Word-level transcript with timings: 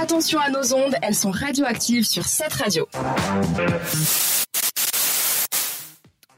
Attention 0.00 0.40
à 0.40 0.50
nos 0.50 0.74
ondes, 0.74 0.94
elles 1.02 1.14
sont 1.14 1.30
radioactives 1.30 2.04
sur 2.04 2.24
cette 2.24 2.52
radio. 2.52 2.86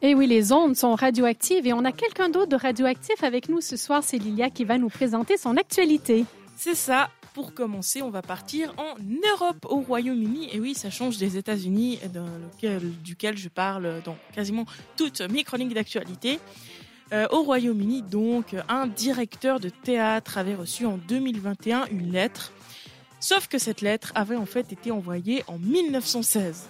Et 0.01 0.11
eh 0.11 0.15
oui, 0.15 0.27
les 0.27 0.53
ondes 0.53 0.77
sont 0.77 0.95
radioactives 0.95 1.67
et 1.67 1.73
on 1.73 1.85
a 1.85 1.93
quelqu'un 1.93 2.29
d'autre 2.29 2.49
de 2.49 2.57
radioactif 2.57 3.23
avec 3.25 3.49
nous 3.49 3.61
ce 3.61 3.77
soir. 3.77 4.03
C'est 4.05 4.19
Lilia 4.19 4.51
qui 4.51 4.65
va 4.65 4.79
nous 4.79 4.89
présenter 4.89 5.37
son 5.37 5.57
actualité. 5.57 6.25
C'est 6.57 6.75
ça. 6.75 7.11
Pour 7.35 7.55
commencer, 7.55 8.03
on 8.03 8.11
va 8.11 8.23
partir 8.23 8.75
en 8.79 8.95
Europe, 9.33 9.65
au 9.69 9.81
Royaume-Uni. 9.81 10.49
Et 10.53 10.61
oui, 10.61 10.75
ça 10.75 10.91
change 10.91 11.19
des 11.19 11.37
États-Unis, 11.37 12.01
duquel 13.05 13.37
je 13.37 13.49
parle 13.49 14.03
dans 14.05 14.17
quasiment 14.35 14.65
toutes 14.97 15.21
mes 15.21 15.45
chroniques 15.45 15.75
d'actualité. 15.75 16.41
Euh, 17.13 17.27
au 17.31 17.43
Royaume-Uni, 17.43 18.03
donc, 18.03 18.55
un 18.69 18.87
directeur 18.87 19.61
de 19.61 19.69
théâtre 19.71 20.37
avait 20.37 20.55
reçu 20.55 20.85
en 20.85 20.99
2021 21.09 21.87
une 21.91 22.13
lettre. 22.13 22.53
Sauf 23.21 23.49
que 23.49 23.59
cette 23.59 23.81
lettre 23.81 24.13
avait 24.15 24.37
en 24.37 24.47
fait 24.47 24.73
été 24.73 24.91
envoyée 24.91 25.43
en 25.49 25.59
1916. 25.59 26.69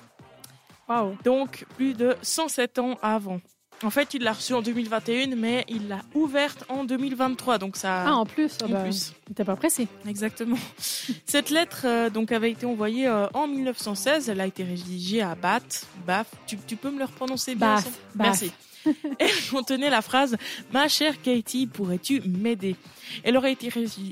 Donc 1.25 1.67
plus 1.77 1.95
de 1.95 2.17
107 2.23 2.79
ans 2.79 2.99
avant. 3.03 3.41
En 3.85 3.91
fait, 3.91 4.15
il 4.15 4.23
l'a 4.23 4.33
reçue 4.33 4.55
en 4.55 4.63
2021, 4.63 5.37
mais 5.37 5.65
il 5.69 5.89
l'a 5.89 6.01
ouverte 6.15 6.65
en 6.69 6.85
2023. 6.85 7.59
Donc 7.59 7.77
ça. 7.77 8.05
Ah, 8.07 8.15
en 8.15 8.27
plus. 8.27 8.59
En 8.65 8.69
bah, 8.69 8.83
plus. 8.83 9.13
Il 9.29 9.45
pas 9.45 9.57
pressé. 9.57 9.87
Exactement. 10.07 10.59
Cette 11.27 11.51
lettre 11.51 11.83
euh, 11.85 12.11
donc 12.11 12.33
avait 12.33 12.51
été 12.51 12.67
envoyée 12.67 13.07
euh, 13.07 13.29
en 13.35 13.47
1916. 13.47 14.29
Elle 14.29 14.41
a 14.41 14.47
été 14.47 14.65
rédigée 14.65 15.23
à 15.23 15.35
Bath. 15.35 15.87
Bath. 16.07 16.27
Tu, 16.47 16.57
peux 16.77 16.91
me 16.91 16.99
le 16.99 17.07
prononcer 17.07 17.55
bien 17.55 17.77
Bath. 17.77 17.89
Merci. 18.17 18.53
Elle 19.19 19.31
contenait 19.51 19.91
la 19.91 20.03
phrase 20.03 20.37
Ma 20.73 20.89
chère 20.89 21.21
Katie, 21.21 21.67
pourrais-tu 21.67 22.23
m'aider? 22.23 22.77
Elle 23.25 23.37
aurait 23.37 23.53
été 23.53 23.71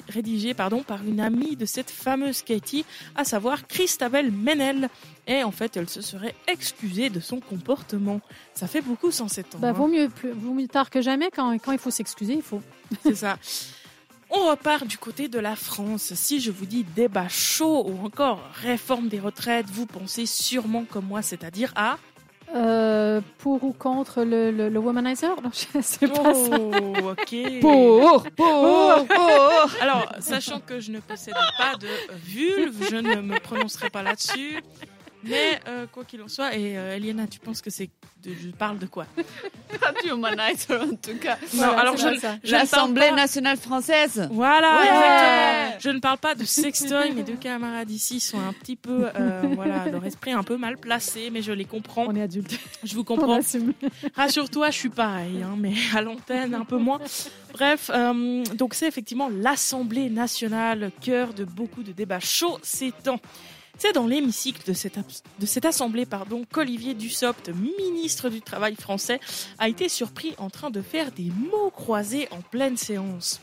rédigée 0.08 0.54
pardon, 0.54 0.82
par 0.82 1.04
une 1.04 1.20
amie 1.20 1.56
de 1.56 1.66
cette 1.66 1.90
fameuse 1.90 2.42
Katie, 2.42 2.84
à 3.14 3.24
savoir 3.24 3.66
Christabel 3.66 4.32
Menel. 4.32 4.88
Et 5.26 5.42
en 5.42 5.50
fait, 5.50 5.76
elle 5.76 5.88
se 5.88 6.02
serait 6.02 6.34
excusée 6.46 7.10
de 7.10 7.18
son 7.18 7.40
comportement. 7.40 8.20
Ça 8.54 8.68
fait 8.68 8.80
beaucoup 8.80 9.10
107 9.10 9.56
ans. 9.56 9.58
Bah, 9.58 9.72
vaut, 9.72 9.88
mieux, 9.88 10.08
vaut 10.34 10.54
mieux 10.54 10.68
tard 10.68 10.88
que 10.88 11.00
jamais. 11.00 11.30
Quand, 11.34 11.52
quand 11.58 11.72
il 11.72 11.78
faut 11.78 11.90
s'excuser, 11.90 12.34
il 12.34 12.42
faut. 12.42 12.62
C'est 13.02 13.16
ça. 13.16 13.36
On 14.30 14.50
repart 14.50 14.86
du 14.86 14.98
côté 14.98 15.28
de 15.28 15.38
la 15.38 15.56
France. 15.56 16.14
Si 16.14 16.40
je 16.40 16.50
vous 16.50 16.66
dis 16.66 16.84
débat 16.84 17.28
chaud 17.28 17.86
ou 17.86 18.04
encore 18.04 18.40
réforme 18.54 19.08
des 19.08 19.20
retraites, 19.20 19.66
vous 19.66 19.86
pensez 19.86 20.26
sûrement 20.26 20.84
comme 20.84 21.06
moi, 21.06 21.22
c'est-à-dire 21.22 21.72
à 21.76 21.98
euh, 22.54 23.20
pour 23.38 23.64
ou 23.64 23.72
contre 23.72 24.22
le, 24.22 24.50
le, 24.50 24.78
womanizer? 24.78 25.34
Non, 25.42 25.50
je 25.52 25.80
sais 25.82 26.06
pas 26.06 26.32
oh, 26.32 27.10
ok. 27.10 27.60
Pour, 27.60 28.22
pour, 28.36 29.06
pour. 29.06 29.70
Alors, 29.80 30.12
sachant 30.20 30.60
que 30.60 30.78
je 30.78 30.92
ne 30.92 31.00
possède 31.00 31.34
pas 31.58 31.74
de 31.76 31.88
vulve, 32.24 32.88
je 32.88 32.96
ne 32.96 33.20
me 33.20 33.38
prononcerai 33.40 33.90
pas 33.90 34.02
là-dessus. 34.02 34.62
Mais 35.26 35.60
euh, 35.68 35.86
quoi 35.90 36.04
qu'il 36.04 36.22
en 36.22 36.28
soit, 36.28 36.54
et 36.56 36.76
euh, 36.76 36.96
Eliana, 36.96 37.26
tu 37.26 37.38
penses 37.38 37.60
que 37.60 37.70
c'est 37.70 37.90
je 38.24 38.48
parle 38.48 38.78
de 38.78 38.86
quoi? 38.86 39.06
Pas 39.80 39.92
du 40.02 40.10
humanizer 40.10 40.82
en 40.82 40.96
tout 40.96 41.16
cas. 41.20 41.38
Non, 41.54 41.76
alors 41.76 41.96
je, 41.96 42.50
l'Assemblée 42.50 43.12
nationale 43.12 43.56
française. 43.56 44.28
Voilà, 44.32 44.80
exactement. 44.82 45.80
Je 45.80 45.90
ne 45.90 46.00
parle 46.00 46.18
pas 46.18 46.34
de 46.34 46.44
sextoy. 46.44 47.12
Mes 47.12 47.22
deux 47.22 47.36
camarades 47.36 47.90
ici 47.90 48.18
sont 48.18 48.40
un 48.40 48.52
petit 48.52 48.74
peu, 48.74 49.08
euh, 49.14 49.42
voilà, 49.54 49.86
leur 49.86 50.04
esprit 50.04 50.32
un 50.32 50.42
peu 50.42 50.56
mal 50.56 50.76
placé, 50.76 51.30
mais 51.30 51.42
je 51.42 51.52
les 51.52 51.64
comprends. 51.66 52.06
On 52.08 52.16
est 52.16 52.22
adultes. 52.22 52.58
Je 52.82 52.94
vous 52.94 53.04
comprends. 53.04 53.38
Rassure-toi, 54.14 54.70
je 54.70 54.76
suis 54.76 54.88
pareil, 54.88 55.42
hein, 55.42 55.54
mais 55.56 55.74
à 55.94 56.00
l'antenne 56.00 56.54
un 56.54 56.64
peu 56.64 56.78
moins. 56.78 56.98
Bref, 57.52 57.90
donc 58.54 58.74
c'est 58.74 58.88
effectivement 58.88 59.28
l'Assemblée 59.28 60.10
nationale, 60.10 60.90
cœur 61.00 61.32
de 61.32 61.44
beaucoup 61.44 61.82
de 61.82 61.92
débats 61.92 62.20
chauds 62.20 62.58
ces 62.62 62.92
temps. 62.92 63.20
C'est 63.78 63.92
dans 63.92 64.06
l'hémicycle 64.06 64.62
de 64.66 64.72
cette, 64.72 65.64
assemblée 65.64 66.06
pardon, 66.06 66.44
qu'Olivier 66.50 66.94
Dussopt, 66.94 67.50
ministre 67.50 68.30
du 68.30 68.40
Travail 68.40 68.74
français, 68.74 69.20
a 69.58 69.68
été 69.68 69.88
surpris 69.90 70.34
en 70.38 70.48
train 70.48 70.70
de 70.70 70.80
faire 70.80 71.12
des 71.12 71.30
mots 71.30 71.70
croisés 71.70 72.26
en 72.30 72.40
pleine 72.40 72.78
séance. 72.78 73.40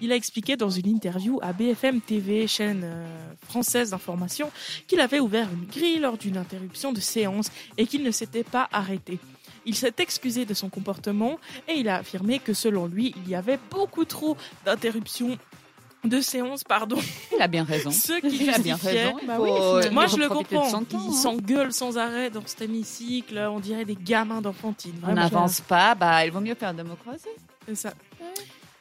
Il 0.00 0.12
a 0.12 0.16
expliqué 0.16 0.56
dans 0.56 0.70
une 0.70 0.88
interview 0.88 1.38
à 1.40 1.52
BFM 1.52 2.00
TV, 2.00 2.46
chaîne 2.46 2.82
euh, 2.84 3.06
française 3.48 3.90
d'information, 3.90 4.50
qu'il 4.88 5.00
avait 5.00 5.20
ouvert 5.20 5.48
une 5.50 5.66
grille 5.66 6.00
lors 6.00 6.18
d'une 6.18 6.36
interruption 6.36 6.92
de 6.92 7.00
séance 7.00 7.50
et 7.78 7.86
qu'il 7.86 8.02
ne 8.02 8.10
s'était 8.10 8.44
pas 8.44 8.68
arrêté. 8.72 9.18
Il 9.64 9.74
s'est 9.74 9.94
excusé 9.98 10.44
de 10.44 10.52
son 10.52 10.68
comportement 10.68 11.38
et 11.66 11.74
il 11.74 11.88
a 11.88 11.96
affirmé 11.96 12.40
que 12.40 12.54
selon 12.54 12.86
lui, 12.86 13.14
il 13.16 13.28
y 13.28 13.34
avait 13.34 13.58
beaucoup 13.70 14.04
trop 14.04 14.36
d'interruptions 14.64 15.38
de 16.06 16.20
séance, 16.20 16.64
pardon. 16.64 16.98
Il 17.34 17.42
a 17.42 17.48
bien 17.48 17.64
raison. 17.64 17.90
Ceux 17.92 18.20
qui 18.20 18.44
il 18.44 18.50
a 18.50 18.58
bien 18.58 18.76
raison. 18.76 19.16
Bah 19.26 19.38
Moi, 19.90 20.06
je 20.06 20.16
le 20.16 20.28
comprends. 20.28 20.68
Ils 20.90 20.96
hein. 20.96 21.12
s'engueulent 21.12 21.72
sans 21.72 21.98
arrêt 21.98 22.30
dans 22.30 22.42
cet 22.46 22.62
hémicycle. 22.62 23.38
On 23.38 23.60
dirait 23.60 23.84
des 23.84 23.96
gamins 23.96 24.40
d'enfantine. 24.40 24.94
On 25.06 25.14
n'avance 25.14 25.60
pas. 25.60 25.94
Bah, 25.94 26.24
il 26.24 26.32
vaut 26.32 26.40
mieux 26.40 26.54
faire 26.54 26.74
démocratie. 26.74 27.28
C'est 27.66 27.74
ça. 27.74 27.92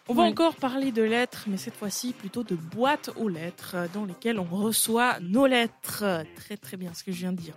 On 0.08 0.14
va 0.14 0.22
encore 0.22 0.56
parler 0.56 0.92
de 0.92 1.02
lettres, 1.02 1.46
mais 1.48 1.58
cette 1.58 1.76
fois-ci 1.76 2.14
plutôt 2.14 2.44
de 2.44 2.56
boîtes 2.56 3.10
aux 3.16 3.28
lettres 3.28 3.76
dans 3.92 4.06
lesquelles 4.06 4.40
on 4.40 4.44
reçoit 4.44 5.20
nos 5.20 5.48
lettres. 5.48 6.04
Très 6.36 6.58
très 6.58 6.78
bien 6.78 6.94
ce 6.94 7.04
que 7.04 7.12
je 7.12 7.18
viens 7.18 7.32
de 7.32 7.42
dire. 7.42 7.56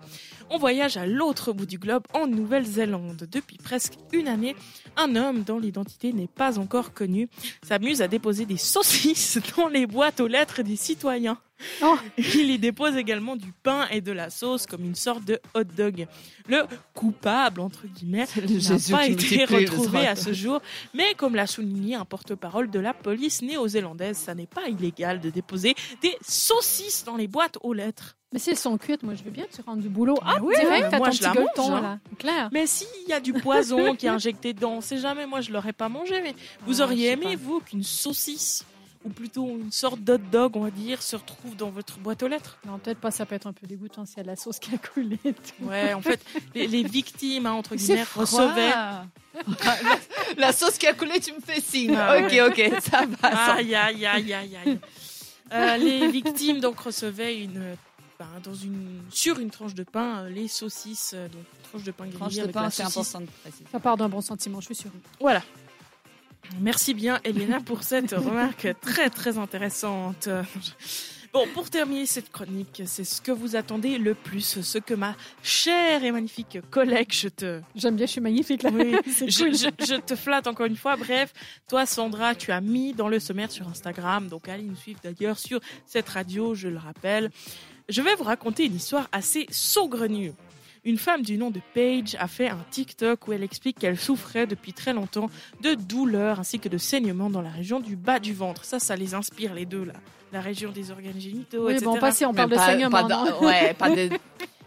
On 0.48 0.56
voyage 0.56 0.96
à 0.96 1.06
l'autre 1.06 1.52
bout 1.52 1.66
du 1.66 1.78
globe, 1.78 2.04
en 2.14 2.26
Nouvelle-Zélande. 2.26 3.28
Depuis 3.30 3.58
presque 3.58 3.98
une 4.12 4.28
année, 4.28 4.56
un 4.96 5.14
homme 5.14 5.42
dont 5.42 5.58
l'identité 5.58 6.14
n'est 6.14 6.26
pas 6.26 6.58
encore 6.58 6.94
connue 6.94 7.28
s'amuse 7.62 8.00
à 8.00 8.08
déposer 8.08 8.46
des 8.46 8.56
saucisses 8.56 9.38
dans 9.56 9.68
les 9.68 9.86
boîtes 9.86 10.20
aux 10.20 10.26
lettres 10.26 10.62
des 10.62 10.76
citoyens. 10.76 11.38
Oh. 11.82 11.96
Il 12.18 12.50
y 12.50 12.58
dépose 12.58 12.96
également 12.96 13.36
du 13.36 13.52
pain 13.52 13.86
et 13.90 14.00
de 14.00 14.12
la 14.12 14.30
sauce 14.30 14.66
comme 14.66 14.84
une 14.84 14.94
sorte 14.94 15.24
de 15.24 15.40
hot 15.54 15.64
dog. 15.64 16.06
Le 16.48 16.64
coupable, 16.94 17.60
entre 17.60 17.86
guillemets, 17.86 18.26
n'a 18.36 18.96
pas 18.96 19.06
été 19.06 19.44
retrouvé 19.44 20.06
à 20.06 20.16
ce 20.16 20.32
jour, 20.32 20.60
mais 20.94 21.14
comme 21.16 21.34
l'a 21.34 21.46
souligné 21.46 21.94
un 21.94 22.04
porte-parole 22.04 22.70
de 22.70 22.80
la 22.80 22.94
police 22.94 23.42
néo-zélandaise, 23.42 24.16
ça 24.16 24.34
n'est 24.34 24.46
pas 24.46 24.68
illégal 24.68 25.20
de 25.20 25.30
déposer 25.30 25.74
des 26.02 26.16
saucisses 26.22 27.04
dans 27.04 27.16
les 27.16 27.28
boîtes 27.28 27.58
aux 27.62 27.72
lettres. 27.72 28.16
Mais 28.32 28.38
si 28.38 28.50
elles 28.50 28.58
sont 28.58 28.76
cuites, 28.76 29.02
moi 29.02 29.14
je 29.14 29.22
veux 29.22 29.30
bien, 29.30 29.46
tu 29.50 29.62
rentres 29.62 29.80
du 29.80 29.88
boulot. 29.88 30.18
Ah, 30.22 30.36
oui, 30.42 30.54
direct, 30.60 30.94
moi 30.98 31.10
je 31.10 31.22
la 31.22 31.32
mange. 31.32 31.48
Hein. 31.56 31.80
Là. 31.80 31.98
Claire. 32.18 32.50
Mais 32.52 32.66
s'il 32.66 33.08
y 33.08 33.12
a 33.14 33.20
du 33.20 33.32
poison 33.32 33.94
qui 33.96 34.04
est 34.04 34.10
injecté 34.10 34.52
dedans, 34.52 34.74
on 34.74 34.80
sait 34.82 34.98
jamais, 34.98 35.26
moi 35.26 35.40
je 35.40 35.50
l'aurais 35.50 35.72
pas 35.72 35.88
mangé. 35.88 36.20
Mais 36.20 36.34
vous 36.66 36.82
ah, 36.82 36.84
auriez 36.84 37.12
aimé, 37.12 37.36
vous, 37.36 37.60
qu'une 37.60 37.82
saucisse 37.82 38.66
ou 39.04 39.10
plutôt 39.10 39.46
une 39.46 39.72
sorte 39.72 40.00
d'hot 40.00 40.18
dog, 40.18 40.56
on 40.56 40.64
va 40.64 40.70
dire, 40.70 41.02
se 41.02 41.16
retrouve 41.16 41.56
dans 41.56 41.70
votre 41.70 41.98
boîte 41.98 42.22
aux 42.22 42.28
lettres. 42.28 42.58
Non, 42.66 42.78
peut-être 42.78 42.98
pas, 42.98 43.10
ça 43.10 43.26
peut 43.26 43.34
être 43.34 43.46
un 43.46 43.52
peu 43.52 43.66
dégoûtant 43.66 44.04
s'il 44.04 44.18
y 44.18 44.20
a 44.20 44.22
de 44.24 44.28
la 44.28 44.36
sauce 44.36 44.58
qui 44.58 44.74
a 44.74 44.78
coulé. 44.78 45.18
Ouais, 45.62 45.94
en 45.94 46.02
fait, 46.02 46.20
les, 46.54 46.82
victimes, 46.82 47.46
hein, 47.46 47.52
entre 47.52 47.76
guillemets, 47.76 48.04
recevaient. 48.14 48.72
la, 50.36 50.52
sauce 50.52 50.78
qui 50.78 50.86
a 50.86 50.94
coulé, 50.94 51.20
tu 51.20 51.32
me 51.32 51.40
fais 51.40 51.60
signe. 51.60 51.94
Ah 51.96 52.18
ok, 52.18 52.50
ok, 52.50 52.82
ça 52.82 53.04
va. 53.06 53.54
Aïe, 53.54 53.74
aïe, 53.74 54.06
aïe, 54.06 54.32
aïe, 54.32 54.56
aïe. 54.56 54.78
Euh, 55.52 55.76
les 55.78 56.08
victimes 56.10 56.60
donc 56.60 56.78
recevaient 56.80 57.42
une, 57.42 57.76
ben, 58.18 58.26
dans 58.42 58.54
une, 58.54 59.00
sur 59.10 59.38
une 59.38 59.50
tranche 59.50 59.74
de 59.74 59.84
pain 59.84 60.24
euh, 60.24 60.28
les 60.28 60.48
saucisses, 60.48 61.12
euh, 61.14 61.28
donc 61.28 61.42
tranche 61.70 61.84
de 61.84 61.90
pain 61.90 62.06
grillée 62.06 62.18
tranche 62.18 62.34
de 62.34 62.52
pain, 62.52 62.68
c'est 62.68 62.82
important 62.82 63.20
de 63.20 63.26
préciser. 63.42 63.64
Ça 63.70 63.80
part 63.80 63.96
d'un 63.96 64.08
bon 64.08 64.20
sentiment, 64.20 64.60
je 64.60 64.66
suis 64.66 64.74
sûre. 64.74 64.90
Voilà. 65.20 65.42
Merci 66.60 66.94
bien, 66.94 67.20
Elena, 67.24 67.60
pour 67.60 67.82
cette 67.82 68.12
remarque 68.12 68.68
très 68.80 69.10
très 69.10 69.38
intéressante. 69.38 70.28
Bon, 71.32 71.46
pour 71.52 71.68
terminer 71.68 72.06
cette 72.06 72.30
chronique, 72.30 72.82
c'est 72.86 73.04
ce 73.04 73.20
que 73.20 73.30
vous 73.30 73.54
attendez 73.54 73.98
le 73.98 74.14
plus, 74.14 74.62
ce 74.62 74.78
que 74.78 74.94
ma 74.94 75.14
chère 75.42 76.02
et 76.02 76.10
magnifique 76.10 76.58
collègue, 76.70 77.12
je 77.12 77.28
te... 77.28 77.60
J'aime 77.74 77.96
bien, 77.96 78.06
je 78.06 78.12
suis 78.12 78.20
magnifique 78.22 78.62
là. 78.62 78.70
Oui, 78.72 78.96
je, 79.06 79.98
te 80.00 80.16
flatte 80.16 80.46
encore 80.46 80.64
une 80.64 80.76
fois. 80.76 80.96
Bref, 80.96 81.34
toi 81.68 81.84
Sandra, 81.84 82.34
tu 82.34 82.50
as 82.50 82.62
mis 82.62 82.94
dans 82.94 83.08
le 83.08 83.20
sommaire 83.20 83.50
sur 83.50 83.68
Instagram, 83.68 84.28
donc 84.28 84.48
allez 84.48 84.62
nous 84.62 84.76
suivre 84.76 85.00
d'ailleurs 85.04 85.38
sur 85.38 85.60
cette 85.84 86.08
radio, 86.08 86.54
je 86.54 86.68
le 86.68 86.78
rappelle. 86.78 87.30
Je 87.90 88.00
vais 88.00 88.14
vous 88.14 88.24
raconter 88.24 88.64
une 88.64 88.76
histoire 88.76 89.06
assez 89.12 89.46
saugrenue 89.50 90.32
une 90.84 90.98
femme 90.98 91.22
du 91.22 91.38
nom 91.38 91.50
de 91.50 91.60
Paige 91.74 92.16
a 92.18 92.28
fait 92.28 92.48
un 92.48 92.64
TikTok 92.70 93.28
où 93.28 93.32
elle 93.32 93.42
explique 93.42 93.78
qu'elle 93.78 93.98
souffrait 93.98 94.46
depuis 94.46 94.72
très 94.72 94.92
longtemps 94.92 95.30
de 95.62 95.74
douleurs 95.74 96.40
ainsi 96.40 96.58
que 96.58 96.68
de 96.68 96.78
saignements 96.78 97.30
dans 97.30 97.42
la 97.42 97.50
région 97.50 97.80
du 97.80 97.96
bas 97.96 98.18
du 98.18 98.32
ventre. 98.34 98.64
Ça, 98.64 98.78
ça 98.78 98.96
les 98.96 99.14
inspire 99.14 99.54
les 99.54 99.66
deux 99.66 99.84
là. 99.84 99.94
La 100.32 100.40
région 100.40 100.70
des 100.70 100.90
organes 100.90 101.18
génitaux, 101.18 101.66
oui, 101.66 101.72
etc. 101.72 101.86
Bon, 101.86 101.98
passez, 101.98 102.26
on 102.26 102.34
parle 102.34 102.50
de 102.50 102.56
saignements. 102.56 103.08
ouais, 103.40 103.74
pas 103.74 103.90
de. 103.90 104.10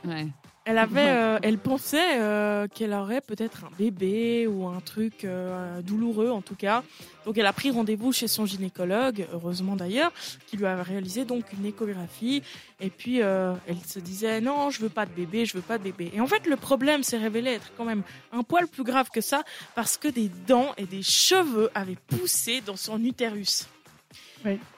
Ouais. 0.03 0.27
Elle 0.65 0.77
avait, 0.77 1.09
euh, 1.09 1.39
elle 1.41 1.57
pensait 1.57 2.19
euh, 2.19 2.67
qu'elle 2.67 2.93
aurait 2.93 3.21
peut-être 3.21 3.63
un 3.63 3.71
bébé 3.77 4.45
ou 4.45 4.67
un 4.67 4.79
truc 4.79 5.25
euh, 5.25 5.81
douloureux 5.81 6.29
en 6.29 6.41
tout 6.41 6.55
cas. 6.55 6.83
Donc 7.25 7.37
elle 7.37 7.47
a 7.47 7.53
pris 7.53 7.71
rendez-vous 7.71 8.11
chez 8.11 8.27
son 8.27 8.45
gynécologue, 8.45 9.27
heureusement 9.33 9.75
d'ailleurs, 9.75 10.11
qui 10.47 10.57
lui 10.57 10.65
a 10.65 10.83
réalisé 10.83 11.25
donc 11.25 11.45
une 11.53 11.65
échographie. 11.65 12.43
Et 12.79 12.89
puis 12.89 13.17
elle 13.17 13.57
se 13.87 13.99
disait 13.99 14.39
non, 14.39 14.69
je 14.69 14.81
veux 14.81 14.89
pas 14.89 15.05
de 15.05 15.11
bébé, 15.11 15.45
je 15.45 15.55
veux 15.55 15.63
pas 15.63 15.77
de 15.77 15.83
bébé. 15.83 16.11
Et 16.13 16.21
en 16.21 16.27
fait 16.27 16.45
le 16.45 16.55
problème 16.55 17.03
s'est 17.03 17.17
révélé 17.17 17.51
être 17.53 17.71
quand 17.75 17.85
même 17.85 18.03
un 18.31 18.43
poil 18.43 18.67
plus 18.67 18.83
grave 18.83 19.09
que 19.09 19.21
ça 19.21 19.43
parce 19.75 19.97
que 19.97 20.07
des 20.07 20.29
dents 20.47 20.73
et 20.77 20.85
des 20.85 21.03
cheveux 21.03 21.69
avaient 21.73 21.97
poussé 22.07 22.61
dans 22.61 22.77
son 22.77 23.03
utérus. 23.03 23.67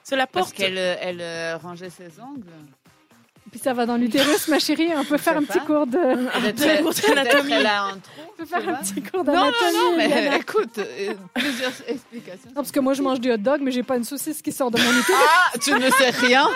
C'est 0.04 0.16
la 0.16 0.28
Parce 0.28 0.48
porte. 0.48 0.58
qu'elle 0.58 0.78
euh, 0.78 0.96
elle, 1.00 1.22
euh, 1.22 1.58
rangeait 1.58 1.90
ses 1.90 2.20
ongles. 2.20 2.52
Puis 3.54 3.62
ça 3.64 3.72
va 3.74 3.86
dans 3.86 3.98
l'utérus, 3.98 4.48
ma 4.48 4.58
chérie. 4.58 4.90
On 4.98 5.04
peut 5.04 5.20
faire 5.20 5.38
sais 5.38 5.38
un 5.38 5.44
petit 5.44 5.60
cours 5.60 5.86
de. 5.86 6.00
Trou. 8.02 8.22
On 8.28 8.36
peut 8.36 8.46
faire 8.46 8.68
un 8.68 8.74
petit 8.82 9.00
cours 9.04 9.24
Non, 9.24 9.32
non, 9.32 9.42
d'anatomie. 9.42 9.74
non, 9.78 9.96
mais 9.96 10.10
Yana. 10.10 10.38
écoute, 10.38 10.80
euh, 10.80 11.14
plusieurs 11.36 11.72
explications. 11.88 12.48
Non, 12.48 12.54
parce 12.56 12.72
que 12.72 12.80
moi, 12.80 12.94
je 12.96 13.04
mange 13.04 13.20
du 13.20 13.32
hot 13.32 13.38
dog, 13.38 13.60
mais 13.62 13.70
j'ai 13.70 13.84
pas 13.84 13.96
une 13.98 14.04
saucisse 14.06 14.42
qui 14.42 14.52
sort 14.52 14.72
de 14.72 14.80
mon 14.80 14.90
utérus. 14.90 15.22
Ah, 15.24 15.52
tu 15.64 15.72
ne 15.76 15.88
sais 15.92 16.10
rien. 16.10 16.48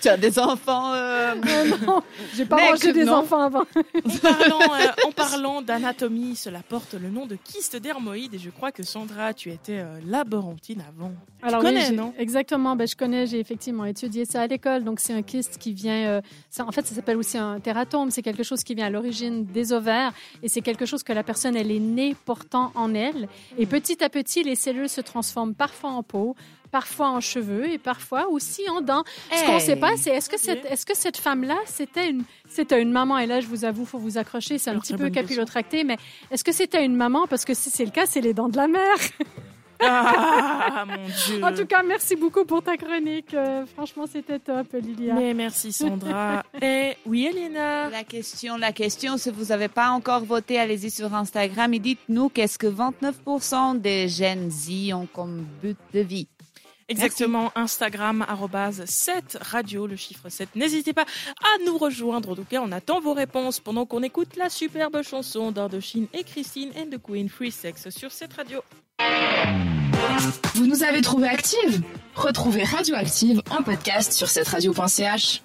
tu 0.00 0.08
as 0.08 0.16
des 0.16 0.38
enfants. 0.38 0.94
euh, 0.94 1.34
Euh, 1.46 1.64
non, 1.86 2.02
j'ai 2.34 2.46
pas 2.46 2.56
mangé 2.56 2.92
des 2.94 3.04
non. 3.04 3.16
enfants 3.16 3.42
avant. 3.42 3.64
En 5.06 5.10
parlant, 5.42 5.62
d'anatomie, 5.62 6.36
cela 6.36 6.60
porte 6.68 6.94
le 6.94 7.08
nom 7.10 7.26
de 7.26 7.36
kyste 7.36 7.76
dermoïde 7.76 8.34
et 8.34 8.38
je 8.38 8.50
crois 8.50 8.72
que 8.72 8.82
Sandra, 8.82 9.32
tu 9.34 9.50
étais 9.50 9.78
euh, 9.78 9.98
laborantine 10.06 10.82
avant. 10.88 11.12
Alors, 11.42 11.60
tu 11.60 11.66
oui, 11.66 11.72
connais, 11.74 11.86
j'ai- 11.86 11.94
non? 11.96 12.12
Exactement. 12.18 12.74
Ben, 12.76 12.86
je 12.86 12.96
connais. 12.96 13.26
J'ai 13.26 13.38
effectivement 13.38 13.84
étudié 13.84 14.24
ça 14.24 14.42
à 14.42 14.46
l'école. 14.46 14.82
Donc, 14.84 14.98
c'est 15.00 15.12
un 15.12 15.22
kyste 15.22 15.58
qui 15.58 15.72
vient. 15.72 16.08
euh, 16.08 16.20
ça- 16.50 16.64
en 16.66 16.72
fait, 16.72 16.86
ça 16.86 16.94
s'appelle 16.94 17.16
aussi 17.16 17.38
un 17.38 17.60
tératome. 17.60 18.10
C'est 18.10 18.22
quelque 18.22 18.42
chose 18.42 18.64
qui 18.64 18.74
vient 18.74 18.86
à 18.86 18.90
l'origine 18.90 19.44
des 19.44 19.72
ovaires 19.72 20.12
et 20.42 20.48
c'est 20.48 20.60
quelque 20.62 20.84
chose 20.86 21.02
que 21.02 21.12
la 21.12 21.22
personne 21.22 21.56
elle 21.56 21.70
est 21.70 21.78
née 21.80 22.16
portant 22.24 22.72
en 22.74 22.94
elle. 22.94 23.28
Et 23.58 23.66
petit 23.66 24.02
à 24.02 24.08
petit, 24.08 24.42
les 24.42 24.56
cellules 24.56 24.88
se 24.88 25.00
transforment 25.00 25.54
parfois 25.54 25.90
en 25.90 26.02
peau, 26.02 26.34
parfois 26.70 27.10
en 27.10 27.20
cheveux 27.20 27.68
et 27.70 27.78
parfois 27.78 28.28
aussi 28.28 28.68
en 28.70 28.80
dents. 28.80 29.04
Ce 29.32 29.44
qu'on 29.46 29.54
ne 29.54 29.60
sait 29.60 29.76
pas, 29.76 29.96
c'est 29.96 30.10
est-ce 30.10 30.28
que 30.28 30.38
cette, 30.38 30.64
est-ce 30.66 30.86
que 30.86 30.96
cette 30.96 31.16
femme-là, 31.16 31.56
c'était 31.66 32.10
une, 32.10 32.24
c'était 32.48 32.80
une 32.80 32.92
maman? 32.92 33.18
Et 33.18 33.26
là, 33.26 33.40
je 33.40 33.46
vous 33.46 33.64
avoue, 33.64 33.84
faut 33.84 33.98
vous 33.98 34.18
accrocher. 34.18 34.58
C'est 34.58 34.70
un 34.70 34.74
Alors, 34.74 34.82
petit 34.82 34.94
peu 34.94 35.10
capillotracté, 35.10 35.84
mais 35.84 35.96
est-ce 36.30 36.44
que 36.44 36.52
c'était 36.52 36.84
une 36.84 36.96
maman? 36.96 37.26
Parce 37.26 37.44
que 37.44 37.54
si 37.54 37.70
c'est 37.70 37.84
le 37.84 37.90
cas, 37.90 38.06
c'est 38.06 38.20
les 38.20 38.34
dents 38.34 38.48
de 38.48 38.56
la 38.56 38.68
mère. 38.68 38.96
Ah 39.80 40.84
mon 40.86 41.06
dieu. 41.06 41.44
En 41.44 41.54
tout 41.54 41.66
cas, 41.66 41.82
merci 41.82 42.16
beaucoup 42.16 42.44
pour 42.44 42.62
ta 42.62 42.76
chronique. 42.76 43.32
Euh, 43.34 43.64
franchement, 43.66 44.06
c'était 44.10 44.38
top, 44.38 44.66
Lilia. 44.72 45.14
Mais 45.14 45.34
merci 45.34 45.72
Sandra. 45.72 46.42
et 46.62 46.96
oui, 47.06 47.26
Elena. 47.26 47.88
La 47.90 48.04
question, 48.04 48.56
la 48.56 48.72
question, 48.72 49.16
si 49.16 49.30
vous 49.30 49.46
n'avez 49.46 49.68
pas 49.68 49.90
encore 49.90 50.24
voté, 50.24 50.58
allez-y 50.58 50.90
sur 50.90 51.14
Instagram 51.14 51.72
et 51.74 51.78
dites-nous 51.78 52.28
qu'est-ce 52.28 52.58
que 52.58 52.66
29% 52.66 53.80
des 53.80 54.08
Gen 54.08 54.50
Z 54.50 54.92
ont 54.94 55.06
comme 55.06 55.46
but 55.62 55.78
de 55.94 56.00
vie. 56.00 56.28
Exactement, 56.88 57.52
Instagram, 57.54 58.24
arrobase 58.26 58.84
7 58.86 59.38
radio, 59.40 59.86
le 59.86 59.96
chiffre 59.96 60.28
7. 60.28 60.48
N'hésitez 60.56 60.94
pas 60.94 61.02
à 61.02 61.64
nous 61.66 61.76
rejoindre. 61.76 62.30
En 62.30 62.34
tout 62.34 62.44
cas, 62.44 62.60
on 62.62 62.72
attend 62.72 63.00
vos 63.00 63.12
réponses 63.12 63.60
pendant 63.60 63.84
qu'on 63.84 64.02
écoute 64.02 64.36
la 64.36 64.48
superbe 64.48 65.02
chanson 65.02 65.52
d'Ardochine 65.52 66.06
et 66.14 66.24
Christine 66.24 66.70
and 66.76 66.96
the 66.96 67.00
Queen 67.00 67.28
Free 67.28 67.50
Sex 67.50 67.90
sur 67.90 68.10
cette 68.10 68.32
radio. 68.32 68.62
Vous 70.54 70.66
nous 70.66 70.82
avez 70.82 71.02
trouvé 71.02 71.28
active 71.28 71.82
Retrouvez 72.14 72.64
Radioactive 72.64 73.42
en 73.50 73.62
podcast 73.62 74.12
sur 74.12 74.28
cette 74.28 74.48
radio.ch. 74.48 75.42